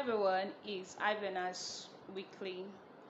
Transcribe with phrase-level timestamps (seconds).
[0.00, 2.64] everyone, it's Hivelearners weekly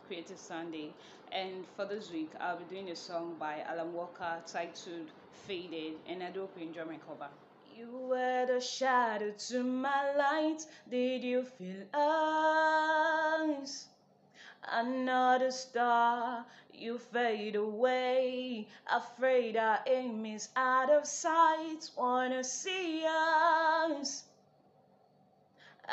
[0.08, 0.90] Creative Sunday,
[1.30, 5.06] and for this week, I'll be doing a song by Alan Walker titled
[5.46, 7.28] Faded, and I do hope you enjoy my cover.
[7.76, 12.16] You were the shadow to my light, did you feel us?
[14.68, 16.44] Another star,
[16.74, 24.24] you fade away, afraid our aim is out of sight, wanna see us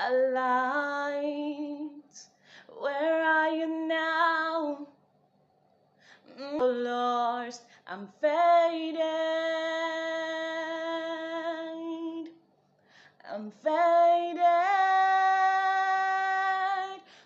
[0.06, 1.92] alight.
[2.80, 4.88] Where are you now?
[6.40, 9.02] Mm, lost, I'm faded.
[13.30, 14.44] I'm faded.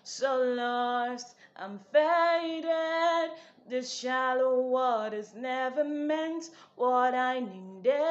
[0.02, 3.30] So lost, I'm faded.
[3.68, 8.02] The shallow waters never meant what I needed.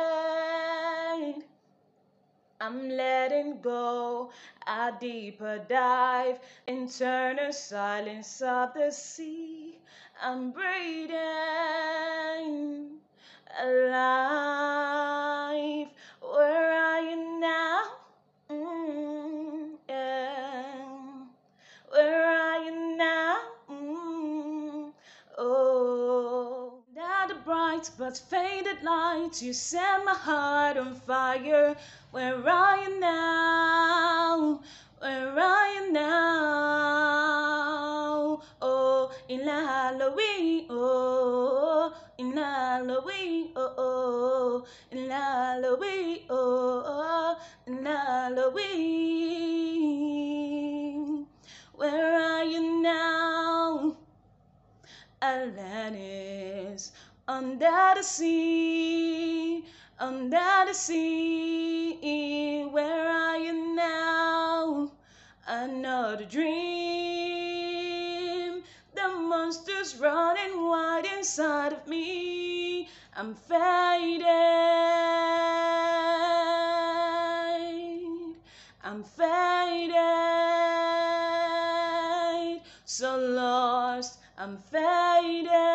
[2.61, 4.29] I'm letting go,
[4.67, 9.79] a deeper dive, internal silence of the sea.
[10.21, 11.11] I'm breathing
[13.59, 14.41] alive.
[16.21, 17.83] Where are you now?
[18.49, 19.10] Mm,
[27.81, 31.75] bright but faded light, you set my heart on fire.
[32.11, 34.61] Where are you now?
[34.99, 36.11] Where are you now?
[38.61, 48.85] Oh, in Halloween, oh, in Halloween, oh, oh, in Halloween, oh, oh, in Halloween.
[51.73, 53.95] Where are you now?
[55.23, 56.20] Atlantis,
[57.27, 59.63] under the sea,
[59.99, 62.65] under the sea.
[62.71, 64.91] Where are you now?
[65.47, 66.61] Another dream.
[68.95, 72.87] The monster's running wide inside of me.
[73.15, 74.25] I'm faded.
[78.83, 79.95] I'm faded.
[82.85, 84.19] So lost.
[84.37, 85.70] I'm faded.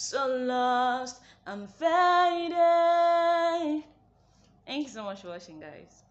[0.00, 1.20] So lost.
[1.46, 2.56] I'm faded.
[4.66, 6.04] Thank you so much for watching, guys.